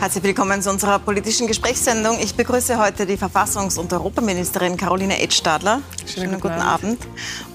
[0.00, 2.20] Herzlich willkommen zu unserer politischen Gesprächssendung.
[2.20, 5.82] Ich begrüße heute die Verfassungs- und Europaministerin Caroline Edstadler.
[6.06, 7.00] Schönen, Schönen guten, Abend.
[7.00, 7.06] Abend.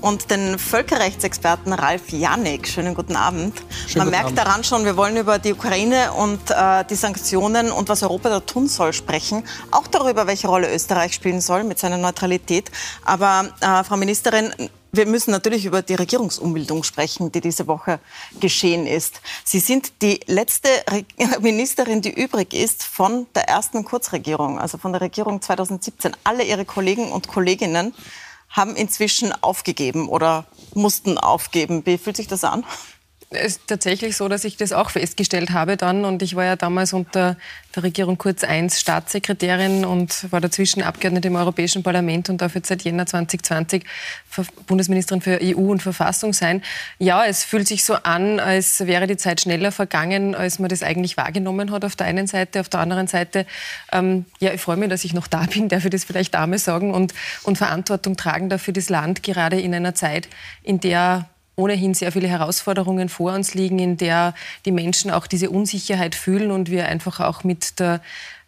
[0.01, 2.67] Und den Völkerrechtsexperten Ralf Janik.
[2.67, 3.55] Schönen guten Abend.
[3.87, 4.37] Schönen Man guten merkt Abend.
[4.39, 8.41] daran schon, wir wollen über die Ukraine und äh, die Sanktionen und was Europa da
[8.41, 9.43] tun soll sprechen.
[9.71, 12.69] Auch darüber, welche Rolle Österreich spielen soll mit seiner Neutralität.
[13.05, 14.53] Aber äh, Frau Ministerin,
[14.93, 17.99] wir müssen natürlich über die Regierungsumbildung sprechen, die diese Woche
[18.39, 19.21] geschehen ist.
[19.43, 20.69] Sie sind die letzte
[21.41, 26.15] Ministerin, die übrig ist von der ersten Kurzregierung, also von der Regierung 2017.
[26.23, 27.95] Alle Ihre Kollegen und Kolleginnen
[28.49, 30.45] haben inzwischen aufgegeben oder
[30.75, 31.81] mussten aufgeben.
[31.85, 32.63] Wie fühlt sich das an?
[33.33, 36.05] Es ist tatsächlich so, dass ich das auch festgestellt habe dann.
[36.05, 37.37] Und ich war ja damals unter
[37.75, 42.67] der Regierung Kurz I Staatssekretärin und war dazwischen Abgeordnete im Europäischen Parlament und darf jetzt
[42.67, 43.83] seit Jänner 2020
[44.67, 46.61] Bundesministerin für EU und Verfassung sein.
[46.99, 50.83] Ja, es fühlt sich so an, als wäre die Zeit schneller vergangen, als man das
[50.83, 52.59] eigentlich wahrgenommen hat auf der einen Seite.
[52.59, 53.45] Auf der anderen Seite,
[53.91, 56.59] ähm, ja, ich freue mich, dass ich noch da bin, darf ich das vielleicht Dame
[56.59, 57.13] sagen und,
[57.43, 60.27] und Verantwortung tragen dafür das Land, gerade in einer Zeit,
[60.63, 64.33] in der ohnehin sehr viele Herausforderungen vor uns liegen, in der
[64.65, 68.01] die Menschen auch diese Unsicherheit fühlen und wir einfach auch mit der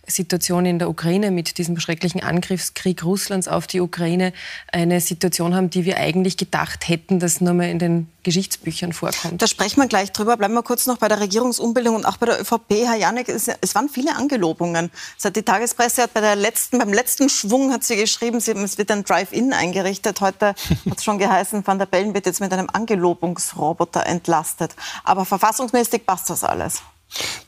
[0.08, 4.34] Situation in der Ukraine, mit diesem schrecklichen Angriffskrieg Russlands auf die Ukraine,
[4.72, 9.42] eine Situation haben, die wir eigentlich gedacht hätten, dass nur mal in den Geschichtsbüchern vorkommt.
[9.42, 10.36] Da sprechen wir gleich drüber.
[10.36, 12.86] Bleiben wir kurz noch bei der Regierungsumbildung und auch bei der ÖVP.
[12.86, 14.92] Herr Janek, es, es waren viele Angelobungen.
[15.24, 18.92] Die Tagespresse hat bei der letzten, beim letzten Schwung hat sie geschrieben, sie, es wird
[18.92, 20.22] ein Drive-In eingerichtet.
[20.22, 20.48] Heute
[20.90, 24.76] hat es schon geheißen, Van der Bellen wird jetzt mit einem Angelobungsroboter entlastet.
[25.04, 26.82] Aber verfassungsmäßig passt das alles.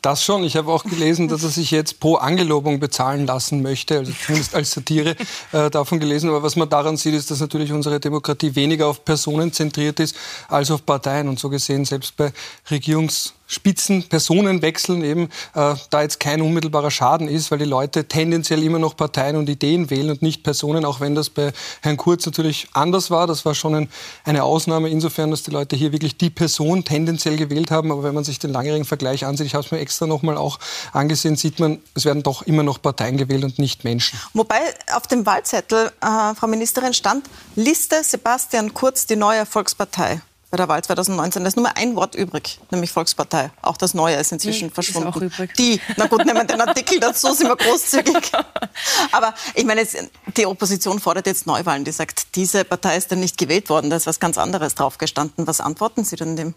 [0.02, 0.44] Das schon.
[0.44, 4.56] Ich habe auch gelesen, dass er sich jetzt pro Angelobung bezahlen lassen möchte, also zumindest
[4.56, 5.16] als Satire
[5.52, 6.30] äh, davon gelesen.
[6.30, 10.16] Aber was man daran sieht, ist, dass natürlich unsere Demokratie weniger auf Personen zentriert ist
[10.48, 11.28] als auf Parteien.
[11.28, 12.32] Und so gesehen, selbst bei
[12.70, 18.62] Regierungs Spitzen, Personenwechseln eben äh, da jetzt kein unmittelbarer Schaden ist, weil die Leute tendenziell
[18.62, 22.26] immer noch Parteien und Ideen wählen und nicht Personen, auch wenn das bei Herrn Kurz
[22.26, 23.26] natürlich anders war.
[23.26, 23.89] Das war schon ein,
[24.26, 27.92] eine Ausnahme insofern, dass die Leute hier wirklich die Person tendenziell gewählt haben.
[27.92, 30.60] Aber wenn man sich den langjährigen Vergleich ansieht, ich habe es mir extra nochmal auch
[30.92, 34.20] angesehen, sieht man, es werden doch immer noch Parteien gewählt und nicht Menschen.
[34.33, 34.60] Wobei
[34.94, 40.67] auf dem Wahlzettel, äh, Frau Ministerin, stand Liste Sebastian Kurz, die neue Volkspartei bei der
[40.67, 41.43] Wahl 2019.
[41.43, 43.52] Da ist nur mal ein Wort übrig, nämlich Volkspartei.
[43.61, 45.09] Auch das Neue ist inzwischen Die verschwunden.
[45.09, 45.53] Ist auch übrig.
[45.55, 48.31] Die, na gut, nehmen wir den Artikel dazu, sind wir großzügig.
[49.11, 49.85] Aber ich meine,
[50.37, 51.83] die Opposition fordert jetzt Neuwahlen.
[51.83, 55.47] Die sagt, diese Partei ist dann nicht gewählt worden, da ist was ganz anderes draufgestanden.
[55.47, 56.53] Was antworten Sie denn dem?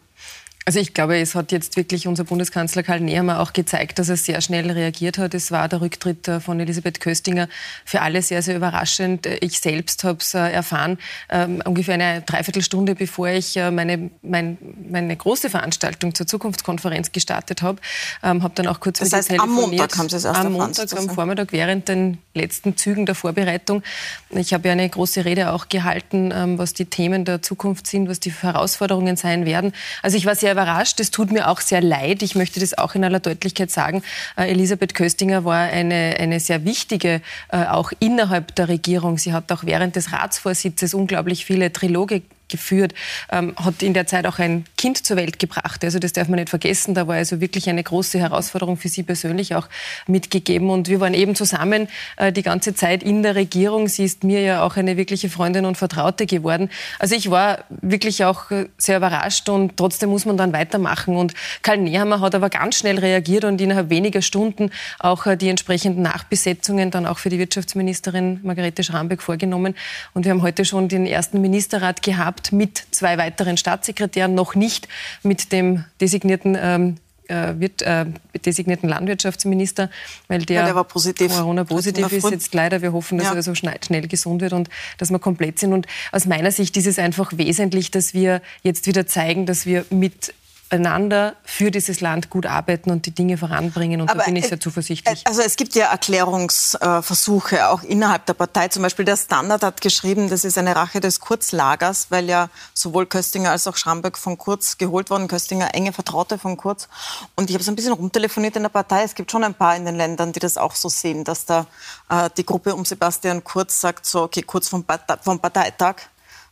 [0.70, 4.16] Also ich glaube, es hat jetzt wirklich unser Bundeskanzler Karl Nehammer auch gezeigt, dass er
[4.16, 5.34] sehr schnell reagiert hat.
[5.34, 7.48] Es war der Rücktritt äh, von Elisabeth Köstinger
[7.84, 9.26] für alle sehr, sehr überraschend.
[9.40, 10.98] Ich selbst habe es äh, erfahren,
[11.28, 14.58] ähm, ungefähr eine Dreiviertelstunde bevor ich äh, meine, mein,
[14.88, 17.80] meine große Veranstaltung zur Zukunftskonferenz gestartet habe.
[18.22, 20.96] Ähm, habe dann auch kurz das heißt, am Montag haben Sie es erst Am Montag,
[20.96, 23.82] am Vormittag, während den letzten Zügen der Vorbereitung.
[24.28, 28.08] Ich habe ja eine große Rede auch gehalten, ähm, was die Themen der Zukunft sind,
[28.08, 29.72] was die Herausforderungen sein werden.
[30.00, 31.00] Also ich war sehr überrascht.
[31.00, 32.22] Es tut mir auch sehr leid.
[32.22, 34.02] Ich möchte das auch in aller Deutlichkeit sagen.
[34.36, 39.18] Äh, Elisabeth Köstinger war eine, eine sehr wichtige, äh, auch innerhalb der Regierung.
[39.18, 42.94] Sie hat auch während des Ratsvorsitzes unglaublich viele Triloge geführt,
[43.30, 45.84] ähm, hat in der Zeit auch ein Kind zur Welt gebracht.
[45.84, 46.94] Also das darf man nicht vergessen.
[46.94, 49.68] Da war also wirklich eine große Herausforderung für sie persönlich auch
[50.06, 50.70] mitgegeben.
[50.70, 53.88] Und wir waren eben zusammen äh, die ganze Zeit in der Regierung.
[53.88, 56.70] Sie ist mir ja auch eine wirkliche Freundin und Vertraute geworden.
[56.98, 61.16] Also ich war wirklich auch äh, sehr überrascht und trotzdem muss man dann weitermachen.
[61.16, 65.48] Und Karl Nehammer hat aber ganz schnell reagiert und innerhalb weniger Stunden auch äh, die
[65.48, 69.74] entsprechenden Nachbesetzungen dann auch für die Wirtschaftsministerin Margarete Schrambeck vorgenommen.
[70.14, 74.54] Und wir haben heute schon den ersten Ministerrat gehabt gehabt mit zwei weiteren Staatssekretären, noch
[74.54, 74.88] nicht
[75.22, 76.96] mit dem designierten ähm,
[77.28, 78.06] äh, wird, äh,
[78.44, 79.88] designierten Landwirtschaftsminister,
[80.28, 81.32] weil der, ja, der positiv.
[81.32, 82.82] Corona-positiv ist jetzt leider.
[82.82, 83.34] Wir hoffen, dass ja.
[83.34, 84.68] er so schnell, schnell gesund wird und
[84.98, 85.72] dass wir komplett sind.
[85.72, 89.84] Und aus meiner Sicht ist es einfach wesentlich, dass wir jetzt wieder zeigen, dass wir
[89.90, 90.34] mit
[90.70, 94.00] miteinander für dieses Land gut arbeiten und die Dinge voranbringen.
[94.00, 95.26] Und Aber da bin ich sehr zuversichtlich.
[95.26, 98.68] Also es gibt ja Erklärungsversuche auch innerhalb der Partei.
[98.68, 103.06] Zum Beispiel der Standard hat geschrieben, das ist eine Rache des Kurzlagers, weil ja sowohl
[103.06, 105.26] Köstinger als auch Schramberg von Kurz geholt wurden.
[105.26, 106.88] Köstinger enge Vertraute von Kurz.
[107.34, 109.02] Und ich habe so ein bisschen rumtelefoniert in der Partei.
[109.02, 111.66] Es gibt schon ein paar in den Ländern, die das auch so sehen, dass da
[112.08, 115.96] äh, die Gruppe um Sebastian Kurz sagt, so, okay, kurz vom, Partei vom Parteitag,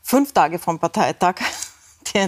[0.03, 1.37] fünf Tage vom Parteitag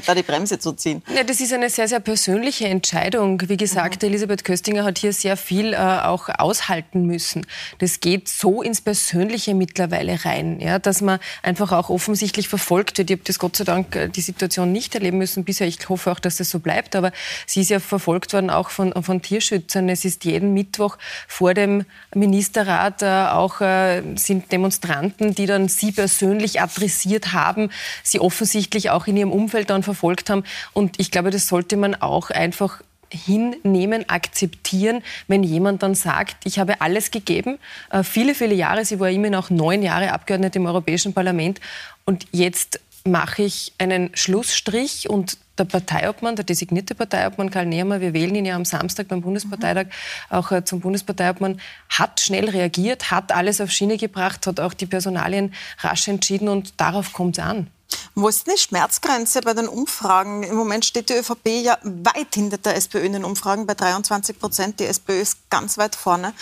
[0.07, 1.03] da die Bremse zu ziehen?
[1.15, 3.43] Ja, das ist eine sehr, sehr persönliche Entscheidung.
[3.49, 4.09] Wie gesagt, mhm.
[4.09, 7.47] Elisabeth Köstinger hat hier sehr viel äh, auch aushalten müssen.
[7.79, 13.11] Das geht so ins Persönliche mittlerweile rein, ja, dass man einfach auch offensichtlich verfolgt wird.
[13.11, 15.67] Ich habe das Gott sei Dank äh, die Situation nicht erleben müssen bisher.
[15.67, 16.97] Ich hoffe auch, dass das so bleibt.
[16.97, 17.13] Aber
[17.47, 19.89] sie ist ja verfolgt worden auch von, von Tierschützern.
[19.89, 21.85] Es ist jeden Mittwoch vor dem
[22.15, 27.71] Ministerrat äh, auch äh, sind Demonstranten, die dann sie persönlich adressiert haben,
[28.03, 30.45] sie offensichtlich auch in ihrem Umfeld dann verfolgt haben.
[30.73, 32.83] Und ich glaube, das sollte man auch einfach
[33.13, 37.59] hinnehmen, akzeptieren, wenn jemand dann sagt, ich habe alles gegeben,
[37.91, 41.61] äh, viele, viele Jahre, sie war immerhin auch neun Jahre Abgeordnete im Europäischen Parlament
[42.05, 48.13] und jetzt mache ich einen Schlussstrich und der Parteiobmann, der designierte Parteiobmann Karl Nehammer, wir
[48.13, 49.87] wählen ihn ja am Samstag beim Bundesparteitag
[50.29, 54.87] auch äh, zum Bundesparteiobmann, hat schnell reagiert, hat alles auf Schiene gebracht, hat auch die
[54.87, 57.67] Personalien rasch entschieden und darauf kommt es an.
[58.15, 60.43] Wo ist die Schmerzgrenze bei den Umfragen?
[60.43, 64.39] Im Moment steht die ÖVP ja weit hinter der SPÖ in den Umfragen bei 23
[64.39, 64.81] Prozent.
[64.81, 66.35] Die SPÖ ist ganz weit vorne.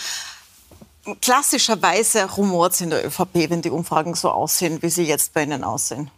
[1.21, 5.43] Klassischerweise rumort es in der ÖVP, wenn die Umfragen so aussehen, wie sie jetzt bei
[5.43, 6.11] Ihnen aussehen.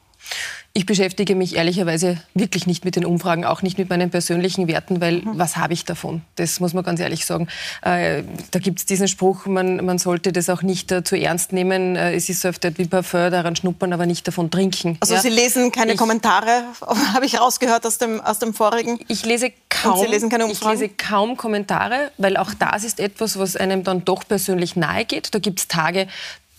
[0.74, 5.02] Ich beschäftige mich ehrlicherweise wirklich nicht mit den Umfragen, auch nicht mit meinen persönlichen Werten,
[5.02, 5.38] weil mhm.
[5.38, 6.22] was habe ich davon?
[6.38, 7.50] Das muss man ganz ehrlich sagen.
[7.82, 11.52] Äh, da gibt es diesen Spruch, man, man sollte das auch nicht äh, zu ernst
[11.52, 11.98] nehmen.
[11.98, 14.96] Äh, es ist so oft wie Parfum, daran schnuppern, aber nicht davon trinken.
[15.02, 15.20] Also ja?
[15.20, 16.64] Sie lesen keine ich, Kommentare,
[17.14, 18.98] habe ich rausgehört aus dem, aus dem vorigen?
[19.10, 20.76] Ich lese kaum, Sie lesen keine Umfragen?
[20.76, 25.04] Ich lese kaum Kommentare, weil auch das ist etwas, was einem dann doch persönlich nahe
[25.04, 25.36] geht.
[25.36, 26.08] Da gibt es Tage,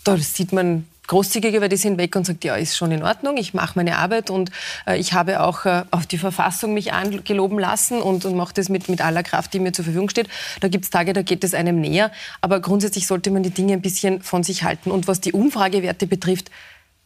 [0.03, 3.37] da sieht man großzügiger, weil die sind weg und sagt, ja, ist schon in Ordnung,
[3.37, 4.51] ich mache meine Arbeit und
[4.87, 8.69] äh, ich habe auch äh, auf die Verfassung mich angeloben lassen und, und mache das
[8.69, 10.29] mit, mit aller Kraft, die mir zur Verfügung steht.
[10.61, 12.11] Da gibt es Tage, da geht es einem näher,
[12.41, 14.91] aber grundsätzlich sollte man die Dinge ein bisschen von sich halten.
[14.91, 16.49] Und was die Umfragewerte betrifft,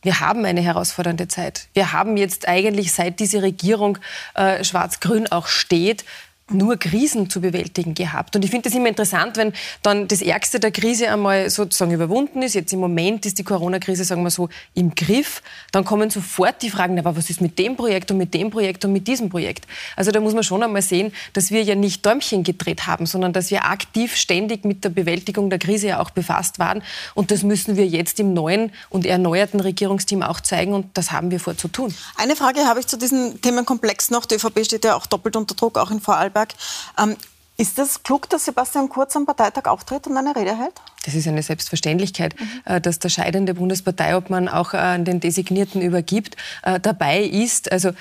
[0.04, 1.68] wir haben eine herausfordernde Zeit.
[1.74, 3.98] Wir haben jetzt eigentlich, seit diese Regierung
[4.36, 6.06] äh, schwarz-grün auch steht,
[6.50, 8.36] nur Krisen zu bewältigen gehabt.
[8.36, 9.52] Und ich finde es immer interessant, wenn
[9.82, 12.56] dann das Ärgste der Krise einmal sozusagen überwunden ist.
[12.56, 15.42] Jetzt im Moment ist die Corona-Krise, sagen wir so, im Griff.
[15.74, 18.86] Dann kommen sofort die Fragen, aber was ist mit dem Projekt und mit dem Projekt
[18.86, 19.68] und mit diesem Projekt?
[19.98, 23.34] Also da muss man schon einmal sehen, dass wir ja nicht Däumchen gedreht haben, sondern
[23.34, 26.82] dass wir aktiv ständig mit der Bewältigung der Krise ja auch befasst waren.
[27.14, 30.74] Und das müssen wir jetzt im neuen und erneuerten Regierungsteam auch zeigen.
[30.74, 31.94] Und das haben wir vor zu tun.
[32.16, 34.26] Eine Frage habe ich zu diesem Themenkomplex noch.
[34.26, 36.37] Die ÖVP steht ja auch doppelt unter Druck, auch in Vorarlberg.
[36.38, 36.54] Vorarlberg.
[37.00, 37.16] Ähm,
[37.60, 40.74] ist das klug, dass Sebastian Kurz am Parteitag auftritt und eine Rede hält?
[41.06, 42.81] Das ist eine Selbstverständlichkeit, mhm.
[42.84, 47.72] dass der scheidende Bundesparteiobmann auch an den Designierten übergibt, äh, dabei ist.
[47.72, 47.92] Also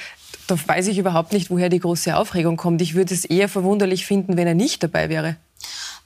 [0.46, 2.82] da weiß ich überhaupt nicht, woher die große Aufregung kommt.
[2.82, 5.36] Ich würde es eher verwunderlich finden, wenn er nicht dabei wäre.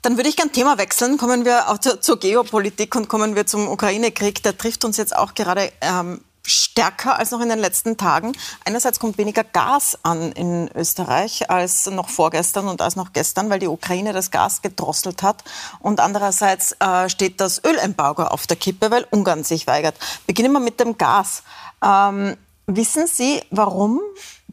[0.02, 1.18] Dann würde ich gerne Thema wechseln.
[1.18, 4.44] Kommen wir auch zur, zur Geopolitik und kommen wir zum Ukraine-Krieg.
[4.44, 8.32] Der trifft uns jetzt auch gerade ähm, stärker als noch in den letzten Tagen.
[8.64, 13.58] Einerseits kommt weniger Gas an in Österreich als noch vorgestern und als noch gestern, weil
[13.58, 15.44] die Ukraine das Gas gedrosselt hat.
[15.80, 19.96] Und andererseits äh, steht das Ölembargo auf der Kippe, weil Ungarn sich weigert.
[20.26, 21.42] Beginnen wir mit dem Gas.
[21.84, 24.00] Ähm, wissen Sie, warum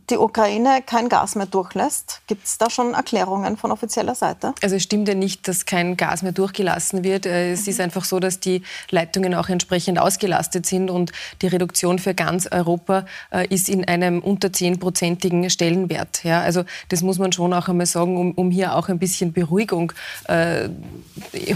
[0.09, 2.21] die Ukraine kein Gas mehr durchlässt.
[2.27, 4.53] Gibt es da schon Erklärungen von offizieller Seite?
[4.61, 7.25] Also es stimmt ja nicht, dass kein Gas mehr durchgelassen wird.
[7.25, 7.71] Äh, es mhm.
[7.71, 11.11] ist einfach so, dass die Leitungen auch entsprechend ausgelastet sind und
[11.41, 16.23] die Reduktion für ganz Europa äh, ist in einem unter zehnprozentigen Stellenwert.
[16.23, 19.33] Ja, also das muss man schon auch einmal sagen, um, um hier auch ein bisschen
[19.33, 19.91] Beruhigung
[20.25, 20.69] äh,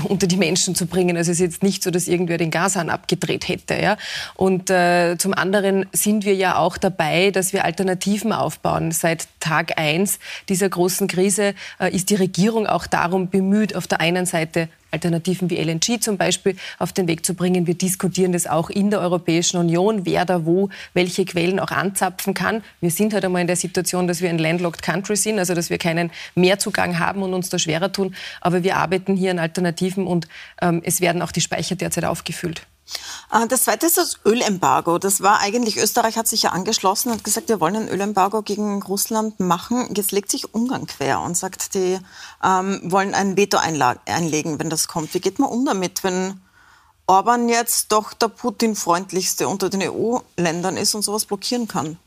[0.03, 1.15] unter die Menschen zu bringen.
[1.15, 3.75] Also es ist jetzt nicht so, dass irgendwer den Gashahn abgedreht hätte.
[3.75, 3.98] Ja?
[4.36, 8.91] Und äh, zum anderen sind wir ja auch dabei, dass wir Alternativen aufbauen.
[8.91, 14.01] Seit Tag 1 dieser großen Krise äh, ist die Regierung auch darum bemüht, auf der
[14.01, 17.65] einen Seite Alternativen wie LNG zum Beispiel auf den Weg zu bringen.
[17.65, 22.33] Wir diskutieren das auch in der Europäischen Union, wer da wo welche Quellen auch anzapfen
[22.33, 22.63] kann.
[22.81, 25.69] Wir sind halt einmal in der Situation, dass wir ein landlocked country sind, also dass
[25.69, 28.15] wir keinen Mehrzugang haben und uns da schwerer tun.
[28.41, 30.27] Aber wir arbeiten hier an Alternativen und
[30.62, 32.63] ähm, es werden auch die Speicher derzeit aufgefüllt.
[33.31, 34.97] Äh, das zweite ist das Ölembargo.
[34.97, 38.81] Das war eigentlich, Österreich hat sich ja angeschlossen und gesagt, wir wollen ein Ölembargo gegen
[38.83, 39.89] Russland machen.
[39.95, 42.00] Jetzt legt sich Ungarn quer und sagt, die
[42.43, 45.13] ähm, wollen ein Veto einlegen, wenn das kommt.
[45.13, 46.41] Wie geht man um damit, wenn
[47.07, 51.97] Orban jetzt doch der Putin-freundlichste unter den EU-Ländern ist und sowas blockieren kann?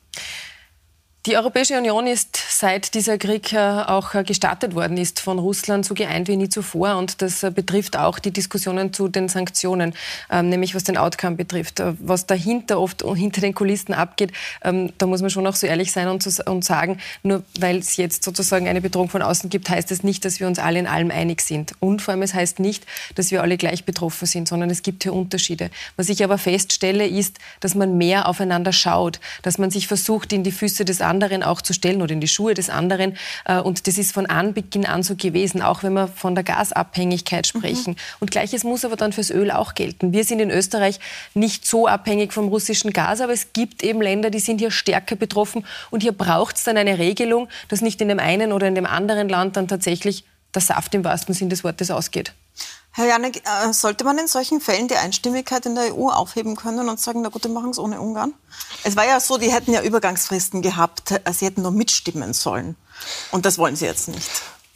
[1.27, 5.87] Die Europäische Union ist seit dieser Krieg äh, auch äh, gestartet worden ist von Russland
[5.87, 9.95] so geeint wie nie zuvor und das äh, betrifft auch die Diskussionen zu den Sanktionen,
[10.31, 11.83] ähm, nämlich was den Outcome betrifft.
[11.99, 15.93] Was dahinter oft hinter den Kulissen abgeht, ähm, da muss man schon auch so ehrlich
[15.93, 16.23] sein und,
[16.63, 20.41] sagen, nur weil es jetzt sozusagen eine Bedrohung von außen gibt, heißt das nicht, dass
[20.41, 21.73] wir uns alle in allem einig sind.
[21.81, 25.05] Und vor allem es heißt nicht, dass wir alle gleich betroffen sind, sondern es gibt
[25.05, 25.71] hier Unterschiede.
[25.97, 30.45] Was ich aber feststelle, ist, dass man mehr aufeinander schaut, dass man sich versucht, in
[30.45, 33.17] die Füße des anderen anderen auch zu stellen oder in die Schuhe des anderen.
[33.45, 37.47] Äh, und das ist von Anbeginn an so gewesen, auch wenn wir von der Gasabhängigkeit
[37.47, 37.93] sprechen.
[37.93, 38.19] Mhm.
[38.21, 40.13] Und gleiches muss aber dann fürs Öl auch gelten.
[40.13, 40.99] Wir sind in Österreich
[41.35, 45.15] nicht so abhängig vom russischen Gas, aber es gibt eben Länder, die sind hier stärker
[45.15, 45.65] betroffen.
[45.91, 48.87] Und hier braucht es dann eine Regelung, dass nicht in dem einen oder in dem
[48.87, 52.33] anderen Land dann tatsächlich der Saft im wahrsten Sinn des Wortes ausgeht.
[52.97, 56.89] Herr Janek, äh, sollte man in solchen Fällen die Einstimmigkeit in der EU aufheben können
[56.89, 58.33] und sagen, na gut, wir machen es ohne Ungarn?
[58.85, 62.77] Es war ja so, die hätten ja Übergangsfristen gehabt, äh, sie hätten nur mitstimmen sollen.
[63.33, 64.31] Und das wollen sie jetzt nicht.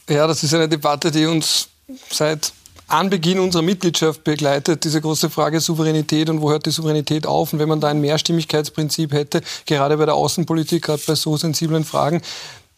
[0.08, 1.68] Ja, das ist eine Debatte, die uns
[2.10, 2.52] seit
[2.88, 7.52] Anbeginn unserer Mitgliedschaft begleitet, diese große Frage Souveränität und wo hört die Souveränität auf?
[7.52, 11.84] Und wenn man da ein Mehrstimmigkeitsprinzip hätte, gerade bei der Außenpolitik, gerade bei so sensiblen
[11.84, 12.22] Fragen,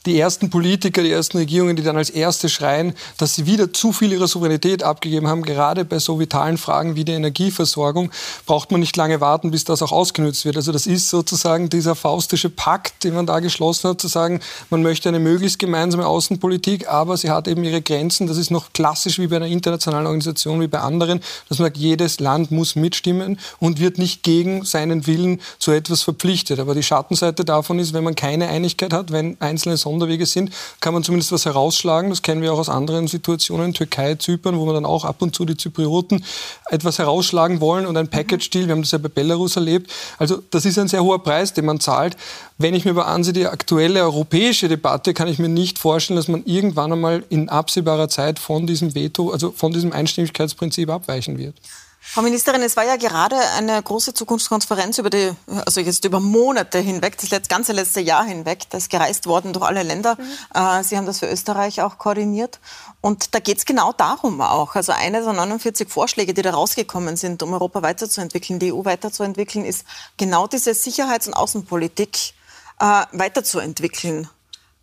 [0.06, 3.92] die ersten Politiker, die ersten Regierungen, die dann als erste schreien, dass sie wieder zu
[3.92, 8.10] viel ihrer Souveränität abgegeben haben, gerade bei so vitalen Fragen wie der Energieversorgung,
[8.46, 10.56] braucht man nicht lange warten, bis das auch ausgenutzt wird.
[10.56, 14.40] Also das ist sozusagen dieser faustische Pakt, den man da geschlossen hat, zu sagen,
[14.70, 18.26] man möchte eine möglichst gemeinsame Außenpolitik, aber sie hat eben ihre Grenzen.
[18.26, 21.76] Das ist noch klassisch wie bei einer internationalen Organisation, wie bei anderen, dass man sagt,
[21.76, 26.58] jedes Land muss mitstimmen und wird nicht gegen seinen Willen zu etwas verpflichtet.
[26.58, 30.94] Aber die Schattenseite davon ist, wenn man keine Einigkeit hat, wenn einzelne Sonderwege sind, kann
[30.94, 32.10] man zumindest was herausschlagen.
[32.10, 35.34] Das kennen wir auch aus anderen Situationen, Türkei, Zypern, wo man dann auch ab und
[35.34, 36.24] zu die Zyprioten
[36.70, 38.66] etwas herausschlagen wollen und ein Package-Deal.
[38.66, 39.90] Wir haben das ja bei Belarus erlebt.
[40.18, 42.16] Also das ist ein sehr hoher Preis, den man zahlt.
[42.58, 46.28] Wenn ich mir aber ansehe, die aktuelle europäische Debatte, kann ich mir nicht vorstellen, dass
[46.28, 51.54] man irgendwann einmal in absehbarer Zeit von diesem Veto, also von diesem Einstimmigkeitsprinzip abweichen wird.
[52.02, 55.32] Frau Ministerin, es war ja gerade eine große Zukunftskonferenz über die,
[55.66, 59.64] also jetzt über Monate hinweg, das ganze letzte Jahr hinweg, das ist gereist worden durch
[59.64, 60.16] alle Länder.
[60.18, 60.58] Mhm.
[60.60, 62.58] Äh, Sie haben das für Österreich auch koordiniert.
[63.00, 64.74] Und da geht es genau darum auch.
[64.74, 69.64] Also eine der 49 Vorschläge, die da rausgekommen sind, um Europa weiterzuentwickeln, die EU weiterzuentwickeln,
[69.64, 69.84] ist
[70.16, 72.32] genau diese Sicherheits- und Außenpolitik
[72.80, 74.28] äh, weiterzuentwickeln.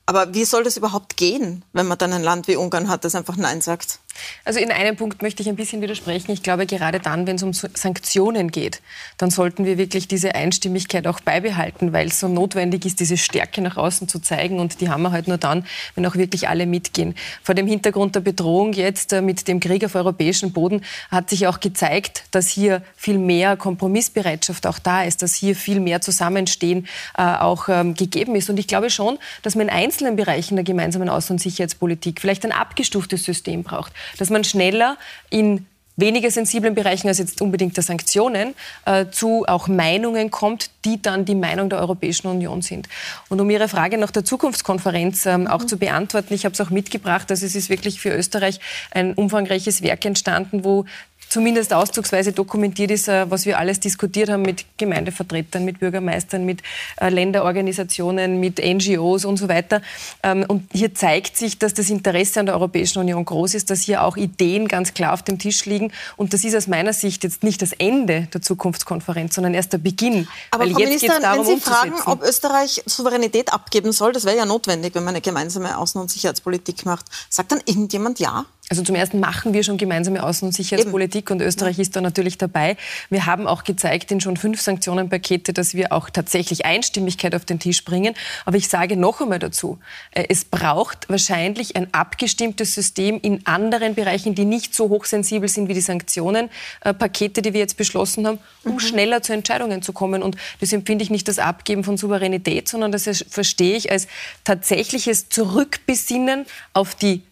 [0.06, 3.16] Aber wie soll das überhaupt gehen, wenn man dann ein Land wie Ungarn hat, das
[3.16, 4.00] einfach Nein sagt?
[4.46, 6.32] Also in einem Punkt möchte ich ein bisschen widersprechen.
[6.32, 8.82] Ich glaube, gerade dann, wenn es um Sanktionen geht,
[9.18, 13.62] dann sollten wir wirklich diese Einstimmigkeit auch beibehalten, weil es so notwendig ist, diese Stärke
[13.62, 14.60] nach außen zu zeigen.
[14.60, 17.16] Und die haben wir halt nur dann, wenn auch wirklich alle mitgehen.
[17.44, 20.82] Vor dem Hintergrund der Bedrohung jetzt äh, mit dem Krieg auf europäischem Boden
[21.12, 25.80] hat sich auch gezeigt, dass hier viel mehr Kompromissbereitschaft auch da ist, dass hier viel
[25.80, 28.50] mehr Zusammenstehen äh, auch ähm, gegeben ist.
[28.50, 32.46] Und ich glaube schon, dass man in einzelnen Bereichen der gemeinsamen Außen- und Sicherheitspolitik vielleicht
[32.46, 34.98] ein abgestuftes System braucht dass man schneller
[35.30, 35.66] in
[35.98, 38.54] weniger sensiblen Bereichen als jetzt unbedingt der Sanktionen
[38.86, 42.88] äh, zu auch Meinungen kommt, die dann die Meinung der Europäischen Union sind.
[43.30, 45.48] Und um Ihre Frage nach der Zukunftskonferenz ähm, mhm.
[45.48, 48.60] auch zu beantworten, ich habe es auch mitgebracht, dass es ist wirklich für Österreich
[48.92, 50.86] ein umfangreiches Werk entstanden, wo
[51.30, 56.62] zumindest auszugsweise dokumentiert ist, äh, was wir alles diskutiert haben mit Gemeindevertretern, mit Bürgermeistern, mit
[56.98, 59.82] äh, Länderorganisationen, mit NGOs und so weiter.
[60.24, 63.82] Ähm, und hier zeigt sich, dass das Interesse an der Europäischen Union groß ist, dass
[63.82, 65.92] hier auch Ideen ganz klar auf dem Tisch liegen.
[66.16, 69.80] Und das ist aus meiner Sicht jetzt nicht das Ende der Zukunftskonferenz, sondern erst der
[69.80, 70.28] Beginn.
[70.52, 74.26] Aber Weil Frau jetzt Ministerin, darum, wenn Sie fragen, ob Österreich Souveränität abgeben soll, das
[74.26, 77.06] wäre ja notwendig, wenn man eine gemeinsame Außen- und Sicherheitspolitik macht.
[77.30, 78.46] Sagt dann irgendjemand Ja?
[78.70, 81.40] Also zum ersten machen wir schon gemeinsame Außen- und Sicherheitspolitik Eben.
[81.40, 82.76] und Österreich ist da natürlich dabei.
[83.10, 87.60] Wir haben auch gezeigt in schon fünf Sanktionenpakete, dass wir auch tatsächlich Einstimmigkeit auf den
[87.60, 88.14] Tisch bringen.
[88.44, 89.80] Aber ich sage noch einmal dazu,
[90.12, 95.70] äh, es braucht wahrscheinlich ein abgestimmtes System in anderen Bereichen, die nicht so hochsensibel sind
[95.70, 98.80] wie die Sanktionenpakete, die wir jetzt beschlossen haben, um mhm.
[98.82, 100.22] schneller zu Entscheidungen zu kommen.
[100.22, 104.08] Und das empfinde ich nicht das Abgeben von Souveränität, sondern das verstehe ich als
[104.44, 107.24] tatsächliches Zurückbesinnen auf die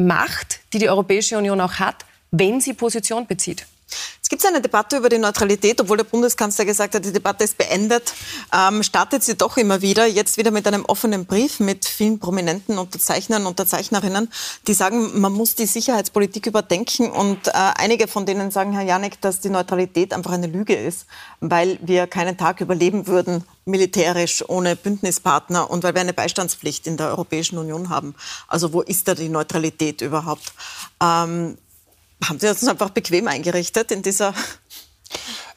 [0.00, 3.66] Macht, die die Europäische Union auch hat, wenn sie Position bezieht.
[4.22, 7.58] Es gibt eine Debatte über die Neutralität, obwohl der Bundeskanzler gesagt hat, die Debatte ist
[7.58, 8.12] beendet,
[8.52, 12.78] ähm, startet sie doch immer wieder, jetzt wieder mit einem offenen Brief mit vielen prominenten
[12.78, 14.30] Unterzeichnern und Unterzeichnerinnen,
[14.66, 19.20] die sagen, man muss die Sicherheitspolitik überdenken und äh, einige von denen sagen, Herr Janek,
[19.20, 21.06] dass die Neutralität einfach eine Lüge ist,
[21.40, 26.96] weil wir keinen Tag überleben würden, militärisch ohne Bündnispartner und weil wir eine Beistandspflicht in
[26.96, 28.14] der Europäischen Union haben.
[28.48, 30.52] Also wo ist da die Neutralität überhaupt?
[31.02, 31.56] Ähm,
[32.24, 34.34] haben Sie uns einfach bequem eingerichtet in dieser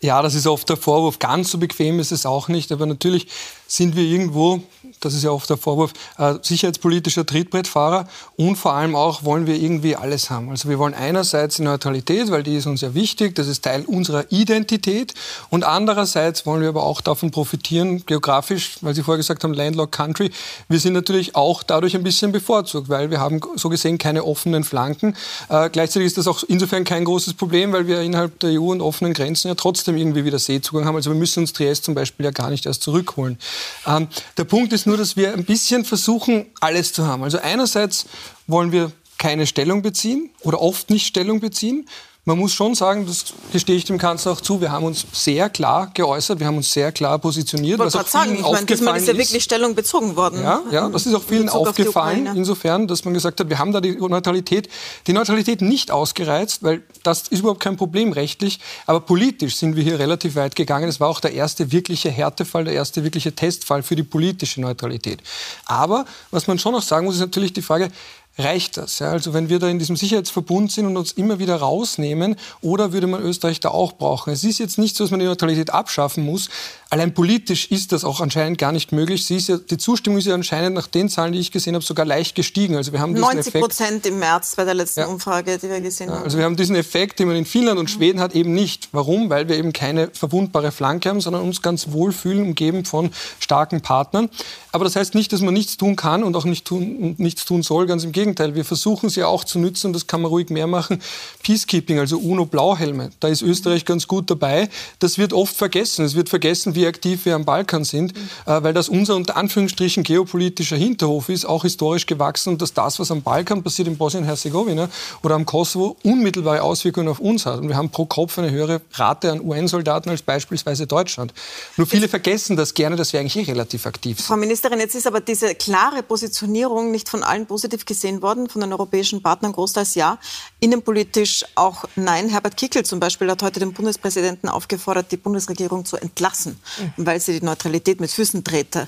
[0.03, 1.20] ja, das ist oft der Vorwurf.
[1.20, 2.74] Ganz so bequem ist es auch nicht.
[2.74, 3.27] Aber natürlich
[3.75, 4.62] sind wir irgendwo,
[5.00, 9.56] das ist ja oft der Vorwurf, äh, sicherheitspolitischer Trittbrettfahrer und vor allem auch wollen wir
[9.56, 10.51] irgendwie alles haben.
[10.51, 13.84] Also wir wollen einerseits die Neutralität, weil die ist uns ja wichtig, das ist Teil
[13.86, 15.15] unserer Identität
[15.50, 19.92] und andererseits wollen wir aber auch davon profitieren, geografisch, weil Sie vorher gesagt haben, Landlocked
[19.92, 20.30] Country.
[20.70, 24.63] Wir sind natürlich auch dadurch ein bisschen bevorzugt, weil wir haben so gesehen keine offenen
[24.63, 25.15] Flanken.
[25.50, 28.82] Äh, gleichzeitig ist das auch insofern kein großes Problem, weil wir innerhalb der EU und
[28.82, 30.96] offenen Grenzen ja trotzdem irgendwie wieder Seezugang haben.
[30.96, 33.39] Also wir müssen uns Triest zum Beispiel ja gar nicht erst zurückholen.
[33.86, 37.24] Ähm, der Punkt ist nur, dass wir ein bisschen versuchen, alles zu haben.
[37.24, 38.05] Also einerseits
[38.48, 41.88] wollen wir keine Stellung beziehen oder oft nicht Stellung beziehen.
[42.25, 45.50] Man muss schon sagen, das gestehe ich dem Kanzler auch zu, wir haben uns sehr
[45.50, 47.74] klar geäußert, wir haben uns sehr klar positioniert.
[47.74, 50.42] Ich wollte gerade sagen, ich meine, diesmal ist ja wirklich Stellung bezogen worden.
[50.42, 53.74] Ja, ja das ist auch vielen aufgefallen, auf insofern, dass man gesagt hat, wir haben
[53.74, 54.70] da die Neutralität,
[55.06, 59.84] die Neutralität nicht ausgereizt, weil das ist überhaupt kein Problem rechtlich, aber politisch sind wir
[59.84, 60.88] hier relativ weit gegangen.
[60.88, 65.20] Es war auch der erste wirkliche Härtefall, der erste wirkliche Testfall für die politische Neutralität.
[65.65, 67.92] Aber was man schon noch sagen muss, ist natürlich die Frage,
[68.38, 69.00] reicht das?
[69.00, 69.12] Ja?
[69.12, 73.08] Also wenn wir da in diesem Sicherheitsverbund sind und uns immer wieder rausnehmen, oder würde
[73.08, 74.34] man Österreich da auch brauchen?
[74.34, 76.50] Es ist jetzt nicht so, dass man die Neutralität abschaffen muss.
[76.90, 79.25] Allein politisch ist das auch anscheinend gar nicht möglich.
[79.25, 81.84] Sie ist ja, die Zustimmung ist ja anscheinend nach den Zahlen, die ich gesehen habe,
[81.84, 82.75] sogar leicht gestiegen.
[82.75, 85.08] Also wir haben 90 Prozent im März bei der letzten ja.
[85.08, 86.24] Umfrage, die wir gesehen haben.
[86.24, 88.90] Also wir haben diesen Effekt, den man in Finnland und Schweden hat, eben nicht.
[88.92, 89.30] Warum?
[89.32, 93.82] Weil wir eben keine verwundbare Flanke haben, sondern uns ganz wohl fühlen, umgeben von starken
[93.82, 94.30] Partnern.
[94.72, 97.63] Aber das heißt nicht, dass man nichts tun kann und auch nicht tun, nichts tun
[97.63, 97.88] soll.
[97.88, 98.23] Ganz im Gegenteil.
[98.24, 101.01] Gegenteil, wir versuchen sie auch zu nützen und das kann man ruhig mehr machen.
[101.44, 104.70] Peacekeeping, also UNO-Blauhelme, da ist Österreich ganz gut dabei.
[105.00, 106.06] Das wird oft vergessen.
[106.06, 108.30] Es wird vergessen, wie aktiv wir am Balkan sind, mhm.
[108.46, 113.12] weil das unser unter Anführungsstrichen geopolitischer Hinterhof ist, auch historisch gewachsen und dass das, was
[113.12, 114.89] am Balkan passiert, in Bosnien-Herzegowina
[115.22, 117.60] oder am Kosovo, unmittelbare Auswirkungen auf uns hat.
[117.60, 121.34] Und wir haben pro Kopf eine höhere Rate an UN-Soldaten als beispielsweise Deutschland.
[121.77, 124.25] Nur viele vergessen das gerne, dass wir eigentlich eh relativ aktiv sind.
[124.27, 128.50] Frau Ministerin, jetzt ist aber diese klare Positionierung nicht von allen positiv gesehen gesehen worden
[128.50, 130.17] von den europäischen Partnern, großteils ja.
[130.60, 132.29] Innenpolitisch auch nein.
[132.29, 136.60] Herbert Kickel zum Beispiel hat heute den Bundespräsidenten aufgefordert, die Bundesregierung zu entlassen,
[136.98, 137.05] mhm.
[137.05, 138.88] weil sie die Neutralität mit Füßen drehte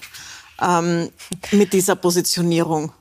[0.62, 1.10] ähm,
[1.52, 2.92] mit dieser Positionierung.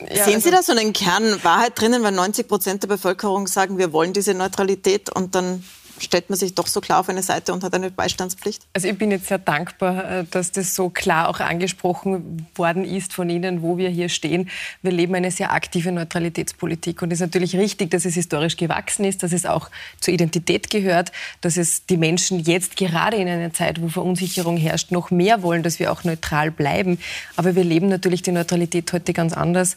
[0.00, 3.46] Ja, Sehen Sie also, da so einen Kern Wahrheit drinnen, weil 90 Prozent der Bevölkerung
[3.46, 5.62] sagen, wir wollen diese Neutralität und dann
[6.02, 8.62] stellt man sich doch so klar auf eine Seite und hat eine Beistandspflicht?
[8.72, 13.12] Also ich bin jetzt sehr dankbar, äh, dass das so klar auch angesprochen worden ist
[13.12, 14.48] von Ihnen, wo wir hier stehen.
[14.82, 19.04] Wir leben eine sehr aktive Neutralitätspolitik und es ist natürlich richtig, dass es historisch gewachsen
[19.04, 23.52] ist, dass es auch zur Identität gehört, dass es die Menschen jetzt gerade in einer
[23.52, 26.98] Zeit, wo Verunsicherung herrscht, noch mehr wollen, dass wir auch neutral bleiben.
[27.36, 29.76] Aber wir leben natürlich die Neutralität heute ganz anders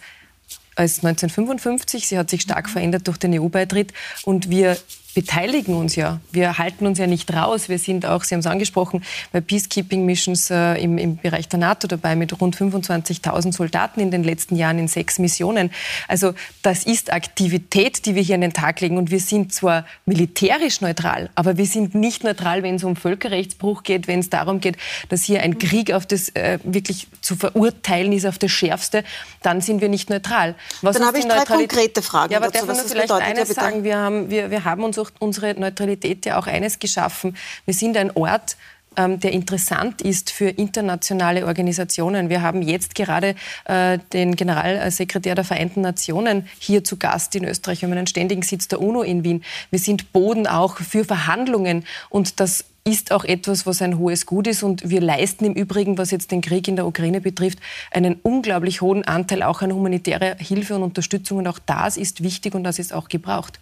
[0.76, 2.08] als 1955.
[2.08, 3.94] Sie hat sich stark verändert durch den EU-Beitritt
[4.24, 4.78] und wir
[5.14, 6.20] beteiligen uns ja.
[6.32, 7.70] Wir halten uns ja nicht raus.
[7.70, 11.60] Wir sind auch, Sie haben es angesprochen, bei Peacekeeping Missions äh, im, im, Bereich der
[11.60, 15.72] NATO dabei mit rund 25.000 Soldaten in den letzten Jahren in sechs Missionen.
[16.08, 18.98] Also das ist Aktivität, die wir hier an den Tag legen.
[18.98, 23.84] Und wir sind zwar militärisch neutral, aber wir sind nicht neutral, wenn es um Völkerrechtsbruch
[23.84, 24.78] geht, wenn es darum geht,
[25.10, 29.04] dass hier ein Krieg auf das äh, wirklich zu verurteilen ist auf das Schärfste,
[29.42, 30.56] dann sind wir nicht neutral.
[30.82, 33.50] Was dann habe ich drei konkrete Fragen ja, aber dazu, darf was vielleicht bedeutet, eines
[33.50, 33.84] sagen?
[33.84, 37.36] Wir haben, wir, wir haben uns durch unsere Neutralität ja auch eines geschaffen.
[37.66, 38.56] Wir sind ein Ort,
[38.96, 42.30] ähm, der interessant ist für internationale Organisationen.
[42.30, 43.36] Wir haben jetzt gerade
[43.66, 47.82] äh, den Generalsekretär der Vereinten Nationen hier zu Gast in Österreich.
[47.82, 49.44] Wir haben einen ständigen Sitz der UNO in Wien.
[49.72, 54.48] Wir sind Boden auch für Verhandlungen und das ist auch etwas, was ein hohes Gut
[54.48, 54.64] ist.
[54.64, 57.60] Und wir leisten im Übrigen, was jetzt den Krieg in der Ukraine betrifft,
[57.92, 61.38] einen unglaublich hohen Anteil auch an humanitärer Hilfe und Unterstützung.
[61.40, 63.60] Und auch das ist wichtig und das ist auch gebraucht.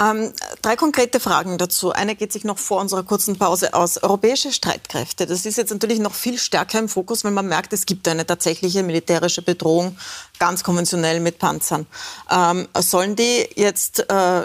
[0.00, 1.90] Ähm, drei konkrete Fragen dazu.
[1.90, 4.00] Eine geht sich noch vor unserer kurzen Pause aus.
[4.00, 5.26] Europäische Streitkräfte.
[5.26, 8.24] Das ist jetzt natürlich noch viel stärker im Fokus, wenn man merkt, es gibt eine
[8.24, 9.96] tatsächliche militärische Bedrohung,
[10.38, 11.86] ganz konventionell mit Panzern.
[12.30, 14.44] Ähm, sollen die jetzt äh,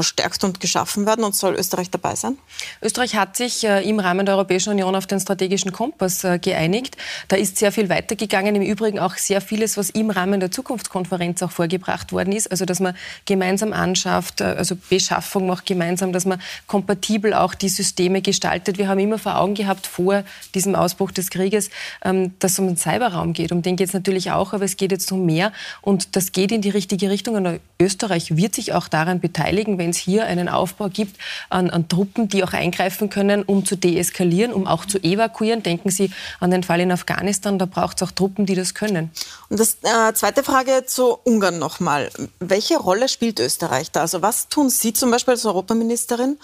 [0.00, 2.38] verstärkt und geschaffen werden und soll Österreich dabei sein?
[2.80, 6.96] Österreich hat sich äh, im Rahmen der Europäischen Union auf den strategischen Kompass äh, geeinigt.
[7.28, 8.56] Da ist sehr viel weitergegangen.
[8.56, 12.50] Im Übrigen auch sehr vieles, was im Rahmen der Zukunftskonferenz auch vorgebracht worden ist.
[12.50, 17.68] Also, dass man gemeinsam anschafft, äh, also Beschaffung macht gemeinsam, dass man kompatibel auch die
[17.68, 18.78] Systeme gestaltet.
[18.78, 21.68] Wir haben immer vor Augen gehabt, vor diesem Ausbruch des Krieges,
[22.02, 23.52] ähm, dass es um den Cyberraum geht.
[23.52, 25.52] Um den geht es natürlich auch, aber es geht jetzt um mehr.
[25.82, 27.34] Und das geht in die richtige Richtung.
[27.34, 31.16] Und Österreich wird sich auch daran beteiligen, wenn es hier einen Aufbau gibt
[31.48, 35.62] an, an, Truppen, die auch eingreifen können, um zu deeskalieren, um auch zu evakuieren.
[35.62, 39.10] Denken Sie an den Fall in Afghanistan, da braucht es auch Truppen, die das können.
[39.48, 42.10] Und das äh, zweite Frage zu Ungarn nochmal.
[42.38, 44.00] Welche Rolle spielt Österreich da?
[44.00, 46.38] Also was tun Sie zum Beispiel als Europaministerin,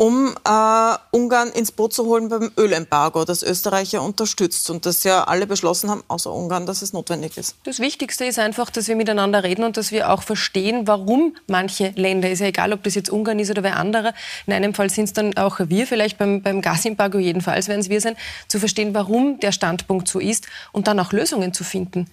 [0.00, 5.04] um äh, Ungarn ins Boot zu holen beim Ölembargo, das Österreich ja unterstützt und das
[5.04, 7.56] ja alle beschlossen haben, außer Ungarn, dass es notwendig ist.
[7.64, 11.92] Das Wichtigste ist einfach, dass wir miteinander reden und dass wir auch verstehen, warum manche
[11.96, 14.14] Länder, ist ja egal, ob das jetzt Ungarn ist oder wer andere,
[14.46, 17.90] in einem Fall sind es dann auch wir, vielleicht beim, beim Gasembargo jedenfalls werden es
[17.90, 18.16] wir sein,
[18.48, 22.06] zu verstehen, warum der Standpunkt so ist und dann auch Lösungen zu finden.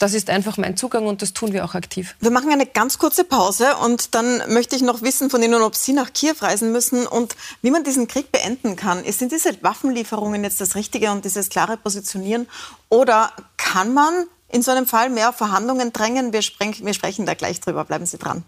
[0.00, 2.16] Das ist einfach mein Zugang und das tun wir auch aktiv.
[2.20, 5.76] Wir machen eine ganz kurze Pause und dann möchte ich noch wissen von Ihnen, ob
[5.76, 9.04] Sie nach Kiew reisen müssen und wie man diesen Krieg beenden kann.
[9.12, 12.48] Sind diese Waffenlieferungen jetzt das Richtige und dieses klare Positionieren
[12.88, 16.32] oder kann man in so einem Fall mehr Verhandlungen drängen?
[16.32, 17.84] Wir, wir sprechen da gleich drüber.
[17.84, 18.42] Bleiben Sie dran.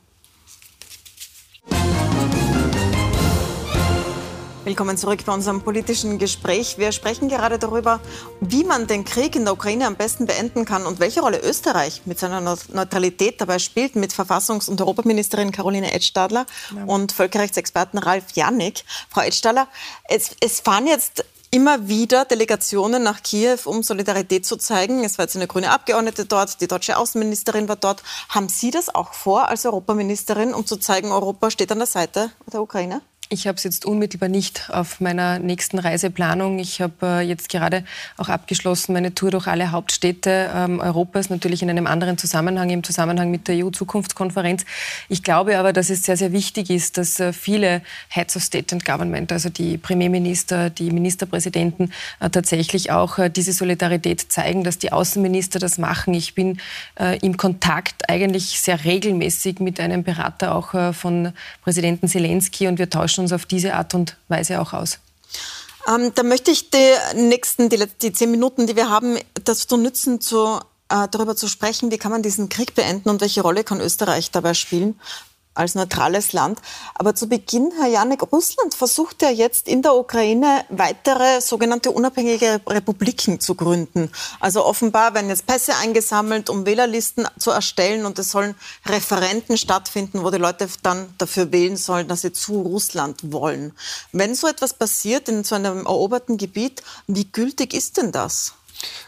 [4.64, 6.78] Willkommen zurück bei unserem politischen Gespräch.
[6.78, 7.98] Wir sprechen gerade darüber,
[8.40, 12.02] wie man den Krieg in der Ukraine am besten beenden kann und welche Rolle Österreich
[12.04, 16.46] mit seiner Neutralität dabei spielt, mit Verfassungs- und Europaministerin Caroline Edstadler
[16.76, 16.84] ja.
[16.84, 18.84] und Völkerrechtsexperten Ralf Janik.
[19.10, 19.66] Frau Edstadler,
[20.08, 25.02] es, es fahren jetzt immer wieder Delegationen nach Kiew, um Solidarität zu zeigen.
[25.02, 28.04] Es war jetzt eine grüne Abgeordnete dort, die deutsche Außenministerin war dort.
[28.28, 32.30] Haben Sie das auch vor als Europaministerin, um zu zeigen, Europa steht an der Seite
[32.52, 33.02] der Ukraine?
[33.32, 36.58] Ich habe es jetzt unmittelbar nicht auf meiner nächsten Reiseplanung.
[36.58, 37.82] Ich habe äh, jetzt gerade
[38.18, 42.84] auch abgeschlossen meine Tour durch alle Hauptstädte ähm, Europas, natürlich in einem anderen Zusammenhang, im
[42.84, 44.66] Zusammenhang mit der EU-Zukunftskonferenz.
[45.08, 48.74] Ich glaube aber, dass es sehr, sehr wichtig ist, dass äh, viele Heads of State
[48.74, 51.90] and Government, also die Premierminister, die Ministerpräsidenten,
[52.20, 56.12] äh, tatsächlich auch äh, diese Solidarität zeigen, dass die Außenminister das machen.
[56.12, 56.58] Ich bin
[57.00, 62.78] äh, im Kontakt eigentlich sehr regelmäßig mit einem Berater auch äh, von Präsidenten Zelensky und
[62.78, 64.98] wir tauschen uns auf diese Art und Weise auch aus.
[65.88, 70.20] Ähm, da möchte ich die nächsten, die, die zehn Minuten, die wir haben, dazu nutzen,
[70.20, 73.80] zu, äh, darüber zu sprechen, wie kann man diesen Krieg beenden und welche Rolle kann
[73.80, 75.00] Österreich dabei spielen
[75.54, 76.60] als neutrales Land.
[76.94, 82.60] Aber zu Beginn, Herr Janek, Russland versucht ja jetzt in der Ukraine weitere sogenannte unabhängige
[82.66, 84.10] Republiken zu gründen.
[84.40, 88.54] Also offenbar werden jetzt Pässe eingesammelt, um Wählerlisten zu erstellen und es sollen
[88.86, 93.72] Referenten stattfinden, wo die Leute dann dafür wählen sollen, dass sie zu Russland wollen.
[94.12, 98.54] Wenn so etwas passiert in so einem eroberten Gebiet, wie gültig ist denn das?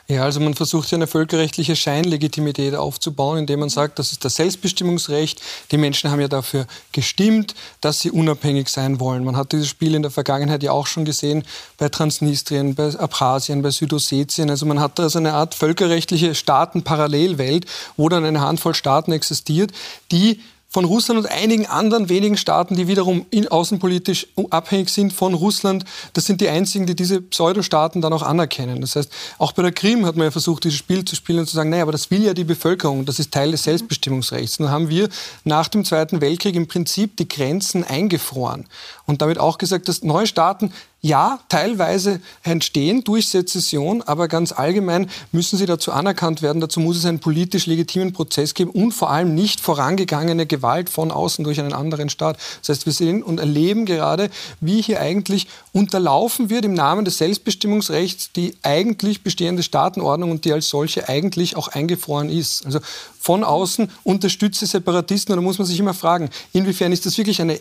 [0.06, 4.36] Ja, also man versucht ja eine völkerrechtliche Scheinlegitimität aufzubauen, indem man sagt, das ist das
[4.36, 5.40] Selbstbestimmungsrecht.
[5.70, 9.24] Die Menschen haben ja dafür gestimmt, dass sie unabhängig sein wollen.
[9.24, 11.42] Man hat dieses Spiel in der Vergangenheit ja auch schon gesehen
[11.78, 14.50] bei Transnistrien, bei Abchasien, bei Südossetien.
[14.50, 17.64] Also man hat da so eine Art völkerrechtliche Staatenparallelwelt,
[17.96, 19.72] wo dann eine Handvoll Staaten existiert,
[20.12, 20.40] die
[20.74, 25.84] von Russland und einigen anderen wenigen Staaten, die wiederum außenpolitisch abhängig sind von Russland.
[26.14, 28.80] Das sind die einzigen, die diese Pseudostaaten dann auch anerkennen.
[28.80, 29.08] Das heißt,
[29.38, 31.70] auch bei der Krim hat man ja versucht, dieses Spiel zu spielen und zu sagen,
[31.70, 34.58] naja, aber das will ja die Bevölkerung, das ist Teil des Selbstbestimmungsrechts.
[34.58, 35.08] Und dann haben wir
[35.44, 38.66] nach dem Zweiten Weltkrieg im Prinzip die Grenzen eingefroren
[39.06, 40.72] und damit auch gesagt, dass neue Staaten
[41.04, 46.62] ja, teilweise entstehen durch Sezession, aber ganz allgemein müssen sie dazu anerkannt werden.
[46.62, 51.10] Dazu muss es einen politisch legitimen Prozess geben und vor allem nicht vorangegangene Gewalt von
[51.10, 52.38] außen durch einen anderen Staat.
[52.60, 54.30] Das heißt, wir sehen und erleben gerade,
[54.62, 60.54] wie hier eigentlich unterlaufen wird im Namen des Selbstbestimmungsrechts die eigentlich bestehende Staatenordnung und die
[60.54, 62.64] als solche eigentlich auch eingefroren ist.
[62.64, 62.80] Also
[63.20, 65.34] von außen unterstütze Separatisten.
[65.34, 67.60] Und da muss man sich immer fragen, inwiefern ist das wirklich eine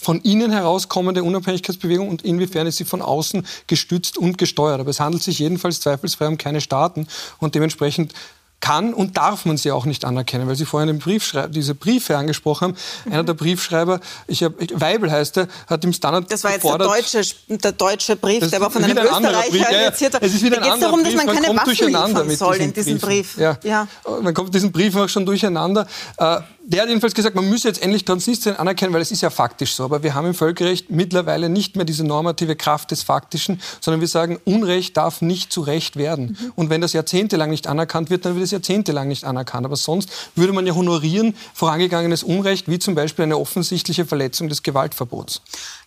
[0.00, 4.80] von innen herauskommende Unabhängigkeitsbewegung und inwiefern ist sie von außen gestützt und gesteuert.
[4.80, 7.06] Aber es handelt sich jedenfalls zweifelsfrei um keine Staaten
[7.38, 8.14] und dementsprechend
[8.60, 12.68] kann und darf man sie auch nicht anerkennen, weil Sie vorhin den diese Briefe angesprochen
[12.68, 12.76] haben.
[13.04, 13.12] Mhm.
[13.12, 16.78] Einer der Briefschreiber, ich hab, Weibel heißt er, hat im Standard Das war jetzt der
[16.78, 19.60] deutsche, der deutsche Brief, der war von einem ein Österreicher Brief.
[19.60, 20.18] Ja, ja.
[20.20, 22.72] Es ist wieder ein da geht darum, dass man, man keine Waffen liefern soll in
[22.72, 23.36] diesem Brief.
[23.38, 23.58] Ja.
[23.62, 23.86] ja.
[24.22, 25.86] Man kommt diesen Brief auch schon durcheinander.
[26.16, 29.30] Äh, der hat jedenfalls gesagt, man müsse jetzt endlich Transnistrien anerkennen, weil es ist ja
[29.30, 29.84] faktisch so.
[29.84, 34.08] Aber wir haben im Völkerrecht mittlerweile nicht mehr diese normative Kraft des Faktischen, sondern wir
[34.08, 36.36] sagen, Unrecht darf nicht zu Recht werden.
[36.38, 36.52] Mhm.
[36.56, 39.64] Und wenn das jahrzehntelang nicht anerkannt wird, dann wird es jahrzehntelang nicht anerkannt.
[39.64, 44.62] Aber sonst würde man ja honorieren vorangegangenes Unrecht, wie zum Beispiel eine offensichtliche Verletzung des
[44.62, 45.40] Gewaltverbots.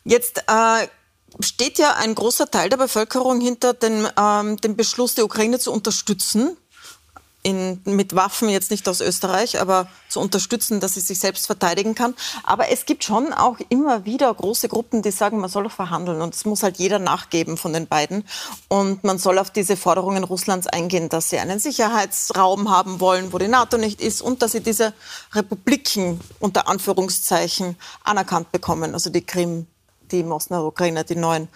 [0.04, 0.88] Jetzt äh
[1.39, 5.72] steht ja ein großer Teil der Bevölkerung hinter den, ähm, dem Beschluss, die Ukraine zu
[5.72, 6.58] unterstützen
[7.44, 11.96] in, mit Waffen, jetzt nicht aus Österreich, aber zu unterstützen, dass sie sich selbst verteidigen
[11.96, 12.14] kann.
[12.44, 16.22] Aber es gibt schon auch immer wieder große Gruppen, die sagen, man soll doch verhandeln.
[16.22, 18.24] Und es muss halt jeder nachgeben von den beiden.
[18.68, 23.38] Und man soll auf diese Forderungen Russlands eingehen, dass sie einen Sicherheitsraum haben wollen, wo
[23.38, 24.94] die NATO nicht ist und dass sie diese
[25.34, 29.68] Republiken unter Anführungszeichen anerkannt bekommen, also die Krim,
[30.12, 31.47] die Mosner Ukrainer, die neuen.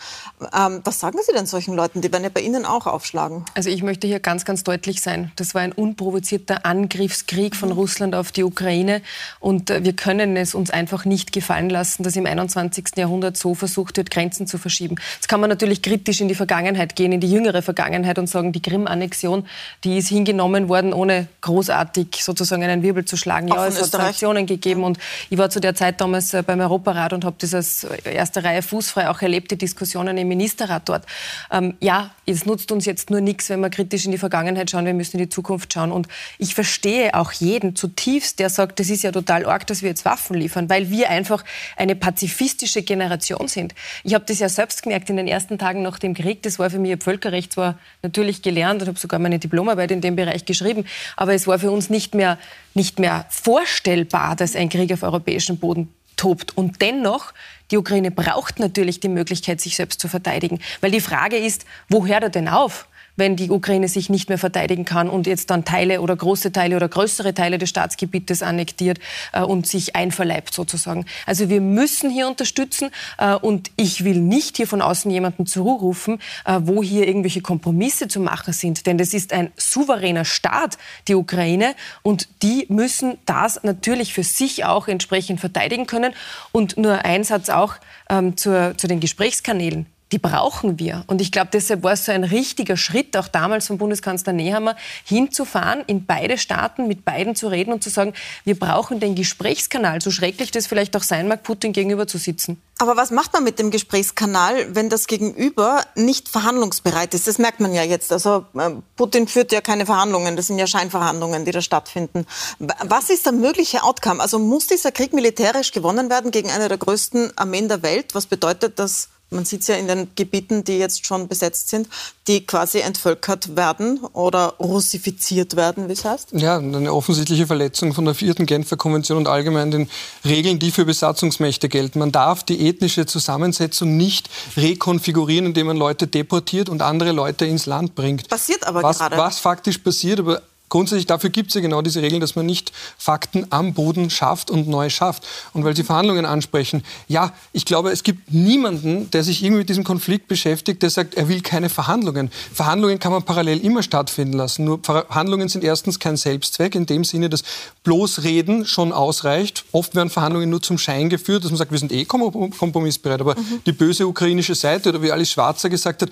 [0.54, 2.02] Ähm, was sagen Sie denn solchen Leuten?
[2.02, 3.46] Die werden ja bei Ihnen auch aufschlagen.
[3.54, 5.32] Also ich möchte hier ganz, ganz deutlich sein.
[5.36, 7.76] Das war ein unprovozierter Angriffskrieg von mhm.
[7.76, 9.02] Russland auf die Ukraine.
[9.40, 12.96] Und äh, wir können es uns einfach nicht gefallen lassen, dass im 21.
[12.96, 14.96] Jahrhundert so versucht wird, Grenzen zu verschieben.
[15.16, 18.52] Jetzt kann man natürlich kritisch in die Vergangenheit gehen, in die jüngere Vergangenheit und sagen,
[18.52, 19.46] die Krim-Annexion,
[19.84, 23.48] die ist hingenommen worden, ohne großartig sozusagen einen Wirbel zu schlagen.
[23.50, 24.84] Ja, es hat Sanktionen gegeben.
[24.84, 24.98] Und
[25.30, 28.62] ich war zu der Zeit damals äh, beim Europarat und habe das als erster Reihe
[28.62, 31.06] fußfrei, auch erlebte Diskussionen im Ministerrat dort.
[31.52, 34.86] Ähm, ja, es nutzt uns jetzt nur nichts, wenn wir kritisch in die Vergangenheit schauen,
[34.86, 35.92] wir müssen in die Zukunft schauen.
[35.92, 39.90] Und ich verstehe auch jeden zutiefst, der sagt, das ist ja total arg, dass wir
[39.90, 41.44] jetzt Waffen liefern, weil wir einfach
[41.76, 43.76] eine pazifistische Generation sind.
[44.04, 46.42] Ich habe das ja selbst gemerkt in den ersten Tagen nach dem Krieg.
[46.44, 50.16] Das war für mich, Völkerrecht zwar natürlich gelernt und habe sogar meine Diplomarbeit in dem
[50.16, 52.38] Bereich geschrieben, aber es war für uns nicht mehr,
[52.74, 56.58] nicht mehr vorstellbar, dass ein Krieg auf europäischem Boden tobt.
[56.58, 57.34] Und dennoch,
[57.72, 60.60] die Ukraine braucht natürlich die Möglichkeit, sich selbst zu verteidigen.
[60.82, 62.88] Weil die Frage ist, wo hört er denn auf?
[63.16, 66.76] Wenn die Ukraine sich nicht mehr verteidigen kann und jetzt dann Teile oder große Teile
[66.76, 69.00] oder größere Teile des Staatsgebietes annektiert
[69.34, 71.06] äh, und sich einverleibt sozusagen.
[71.26, 76.20] Also wir müssen hier unterstützen äh, und ich will nicht hier von außen jemanden zurufen,
[76.46, 81.16] äh, wo hier irgendwelche Kompromisse zu machen sind, denn das ist ein souveräner Staat, die
[81.16, 86.14] Ukraine, und die müssen das natürlich für sich auch entsprechend verteidigen können.
[86.52, 87.76] Und nur ein Satz auch
[88.10, 91.04] ähm, zur, zu den Gesprächskanälen die brauchen wir.
[91.08, 94.78] Und ich glaube, deshalb war es so ein richtiger Schritt, auch damals vom Bundeskanzler Nehammer,
[95.04, 98.14] hinzufahren, in beide Staaten mit beiden zu reden und zu sagen,
[98.46, 102.62] wir brauchen den Gesprächskanal, so schrecklich das vielleicht auch sein mag, Putin gegenüber zu sitzen.
[102.78, 107.28] Aber was macht man mit dem Gesprächskanal, wenn das Gegenüber nicht verhandlungsbereit ist?
[107.28, 108.14] Das merkt man ja jetzt.
[108.14, 112.26] Also äh, Putin führt ja keine Verhandlungen, das sind ja Scheinverhandlungen, die da stattfinden.
[112.60, 114.22] Was ist der mögliche Outcome?
[114.22, 118.16] Also muss dieser Krieg militärisch gewonnen werden gegen eine der größten Armeen der Welt?
[118.16, 121.88] Was bedeutet das man sieht es ja in den Gebieten, die jetzt schon besetzt sind,
[122.28, 126.30] die quasi entvölkert werden oder russifiziert werden, wie es heißt?
[126.34, 129.90] Ja, eine offensichtliche Verletzung von der vierten Genfer Konvention und allgemein den
[130.24, 132.00] Regeln, die für Besatzungsmächte gelten.
[132.00, 137.66] Man darf die ethnische Zusammensetzung nicht rekonfigurieren, indem man Leute deportiert und andere Leute ins
[137.66, 138.30] Land bringt.
[138.30, 139.18] Passiert aber was, gerade.
[139.18, 142.72] Was faktisch passiert, aber grundsätzlich dafür gibt es ja genau diese Regeln, dass man nicht
[142.98, 145.24] Fakten am Boden schafft und neu schafft.
[145.54, 149.70] Und weil Sie Verhandlungen ansprechen, ja, ich glaube, es gibt niemanden, der sich irgendwie mit
[149.70, 152.32] diesem Konflikt beschäftigt, der sagt, er will keine Verhandlungen.
[152.54, 154.66] Verhandlungen kann man parallel immer stattfinden lassen.
[154.66, 157.44] Nur Verhandlungen sind erstens kein Selbstzweck, in dem Sinne, dass
[157.84, 159.66] bloß Reden schon ausreicht.
[159.72, 163.22] Oft werden Verhandlungen nur zum Schein geführt, dass man sagt, wir sind eh kompromissbereit.
[163.22, 163.62] Aber mhm.
[163.66, 166.10] die böse ukrainische Seite oder wie Alice Schwarzer gesagt hat,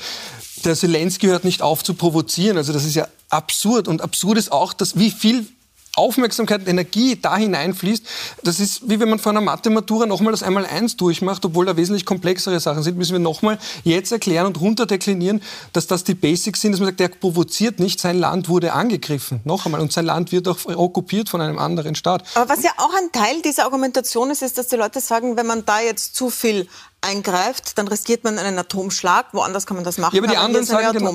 [0.65, 2.57] der Zelensky hört nicht auf zu provozieren.
[2.57, 3.87] Also das ist ja absurd.
[3.87, 5.47] Und absurd ist auch, dass wie viel
[5.95, 8.03] Aufmerksamkeit und Energie da hineinfließt,
[8.41, 11.77] das ist wie wenn man vor einer Mathematura nochmal das einmal eins durchmacht, obwohl da
[11.77, 16.61] wesentlich komplexere Sachen sind, müssen wir nochmal jetzt erklären und runterdeklinieren, dass das die Basics
[16.61, 20.05] sind, dass man sagt, der provoziert nicht, sein Land wurde angegriffen, noch einmal, und sein
[20.05, 22.23] Land wird auch okkupiert von einem anderen Staat.
[22.33, 25.45] Aber was ja auch ein Teil dieser Argumentation ist, ist, dass die Leute sagen, wenn
[25.45, 26.67] man da jetzt zu viel
[27.03, 29.27] eingreift, dann riskiert man einen Atomschlag.
[29.33, 30.15] Woanders kann man das machen.
[30.15, 31.11] Ja, aber die anderen sagen genau,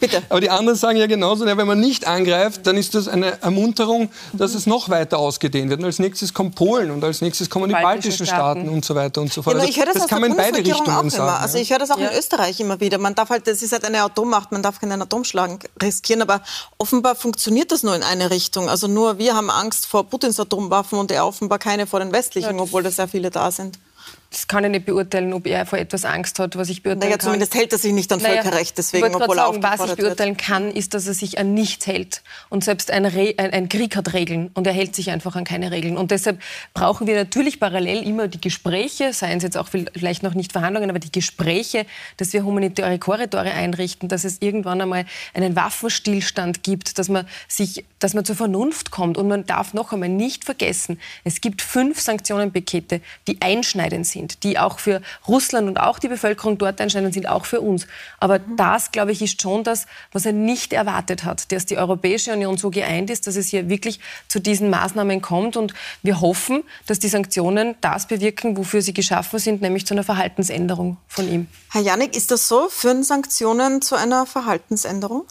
[0.00, 0.22] Bitte.
[0.28, 3.40] Aber die anderen sagen ja genauso, ja, wenn man nicht angreift, dann ist das eine
[3.42, 5.80] Ermunterung, dass es noch weiter ausgedehnt wird.
[5.80, 8.38] Und als nächstes kommt Polen und als nächstes kommen die baltischen Staaten.
[8.38, 9.56] Staaten und so weiter und so fort.
[9.56, 11.28] Ja, also, ich höre das, das kann man in beide Richtungen auch sagen.
[11.28, 11.40] Immer.
[11.40, 12.08] Also ich höre das auch ja.
[12.08, 12.98] in Österreich immer wieder.
[12.98, 16.42] Man darf halt, das ist halt eine Atommacht, man darf keinen Atomschlag riskieren, aber
[16.78, 18.68] offenbar funktioniert das nur in eine Richtung.
[18.68, 22.56] Also nur wir haben Angst vor Putins Atomwaffen und er offenbar keine vor den westlichen,
[22.56, 23.78] ja, obwohl da sehr viele da sind.
[24.30, 27.16] Das kann ich nicht beurteilen, ob er vor etwas Angst hat, was ich beurteilen naja,
[27.16, 27.24] kann.
[27.24, 30.36] Zumindest hält er sich nicht an naja, Völkerrecht, deswegen, ich obwohl sagen, Was ich beurteilen
[30.36, 30.46] wird.
[30.46, 32.22] kann, ist, dass er sich an nichts hält.
[32.50, 35.44] Und selbst ein, Re ein, ein, Krieg hat Regeln und er hält sich einfach an
[35.44, 35.96] keine Regeln.
[35.96, 36.42] Und deshalb
[36.74, 40.90] brauchen wir natürlich parallel immer die Gespräche, seien es jetzt auch vielleicht noch nicht Verhandlungen,
[40.90, 41.86] aber die Gespräche,
[42.18, 47.86] dass wir humanitäre Korridore einrichten, dass es irgendwann einmal einen Waffenstillstand gibt, dass man, sich,
[47.98, 49.16] dass man zur Vernunft kommt.
[49.16, 54.42] Und man darf noch einmal nicht vergessen, es gibt fünf Sanktionenpakete, die einschneidend sind sind,
[54.42, 57.86] die auch für Russland und auch die Bevölkerung dort einschneidend sind, auch für uns.
[58.18, 58.56] Aber mhm.
[58.56, 62.56] das, glaube ich, ist schon das, was er nicht erwartet hat, dass die Europäische Union
[62.56, 65.56] so geeint ist, dass es hier wirklich zu diesen Maßnahmen kommt.
[65.56, 70.04] Und wir hoffen, dass die Sanktionen das bewirken, wofür sie geschaffen sind, nämlich zu einer
[70.04, 71.46] Verhaltensänderung von ihm.
[71.70, 72.68] Herr Janik, ist das so?
[72.68, 75.24] Führen Sanktionen zu einer Verhaltensänderung?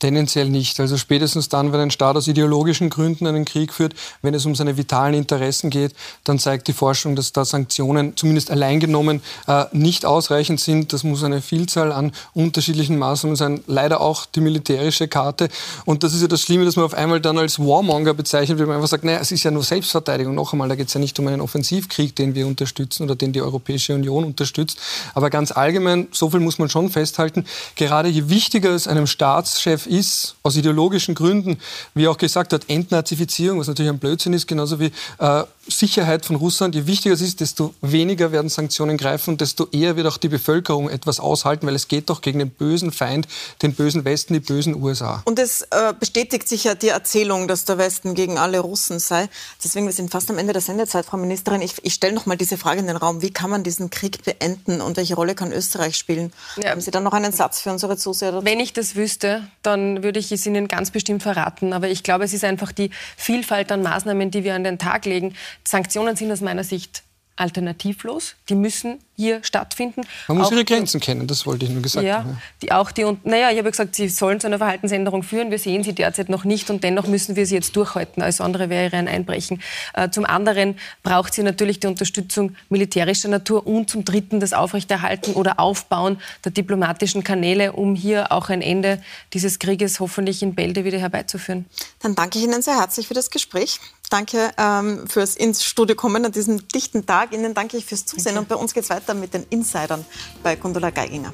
[0.00, 0.80] Tendenziell nicht.
[0.80, 4.54] Also spätestens dann, wenn ein Staat aus ideologischen Gründen einen Krieg führt, wenn es um
[4.54, 9.66] seine vitalen Interessen geht, dann zeigt die Forschung, dass da Sanktionen zumindest allein genommen äh,
[9.72, 10.94] nicht ausreichend sind.
[10.94, 13.62] Das muss eine Vielzahl an unterschiedlichen Maßnahmen sein.
[13.66, 15.50] Leider auch die militärische Karte.
[15.84, 18.68] Und das ist ja das Schlimme, dass man auf einmal dann als Warmonger bezeichnet wird.
[18.68, 20.34] Man einfach sagt, naja, es ist ja nur Selbstverteidigung.
[20.34, 23.34] Noch einmal, da geht es ja nicht um einen Offensivkrieg, den wir unterstützen oder den
[23.34, 24.78] die Europäische Union unterstützt.
[25.12, 27.44] Aber ganz allgemein, so viel muss man schon festhalten,
[27.76, 31.58] gerade je wichtiger es einem Staatschef ist, aus ideologischen Gründen,
[31.94, 36.24] wie er auch gesagt hat, Entnazifizierung, was natürlich ein Blödsinn ist, genauso wie äh, Sicherheit
[36.24, 40.06] von Russland, je wichtiger es ist, desto weniger werden Sanktionen greifen und desto eher wird
[40.06, 43.28] auch die Bevölkerung etwas aushalten, weil es geht doch gegen den bösen Feind,
[43.62, 45.22] den bösen Westen, die bösen USA.
[45.26, 49.28] Und es äh, bestätigt sich ja die Erzählung, dass der Westen gegen alle Russen sei.
[49.62, 51.60] Deswegen, wir sind fast am Ende der Sendezeit, Frau Ministerin.
[51.60, 53.22] Ich, ich stelle noch mal diese Frage in den Raum.
[53.22, 56.32] Wie kann man diesen Krieg beenden und welche Rolle kann Österreich spielen?
[56.62, 56.70] Ja.
[56.70, 58.44] Haben Sie dann noch einen Satz für unsere Zuseher?
[58.44, 61.72] Wenn ich das wüsste, dann würde ich es Ihnen ganz bestimmt verraten.
[61.72, 65.04] Aber ich glaube, es ist einfach die Vielfalt an Maßnahmen, die wir an den Tag
[65.04, 65.34] legen.
[65.66, 67.02] Sanktionen sind aus meiner Sicht
[67.40, 68.34] alternativlos.
[68.50, 70.02] Die müssen hier stattfinden.
[70.28, 72.40] Man muss auch ihre Grenzen kennen, das wollte ich nur gesagt ja, haben.
[72.62, 75.50] Die, auch die, und, naja, ich habe gesagt, sie sollen zu einer Verhaltensänderung führen.
[75.50, 78.22] Wir sehen sie derzeit noch nicht und dennoch müssen wir sie jetzt durchhalten.
[78.22, 79.62] Alles andere wäre ein Einbrechen.
[79.94, 85.32] Äh, zum anderen braucht sie natürlich die Unterstützung militärischer Natur und zum Dritten das Aufrechterhalten
[85.32, 90.84] oder Aufbauen der diplomatischen Kanäle, um hier auch ein Ende dieses Krieges hoffentlich in Bälde
[90.84, 91.64] wieder herbeizuführen.
[92.00, 93.80] Dann danke ich Ihnen sehr herzlich für das Gespräch.
[94.10, 97.32] Danke ähm, fürs ins Studio kommen an diesem dichten Tag.
[97.32, 98.34] Ihnen danke ich fürs Zusehen.
[98.34, 98.40] Danke.
[98.40, 100.04] Und bei uns geht es weiter mit den Insidern
[100.42, 101.32] bei Gundula Geiginger.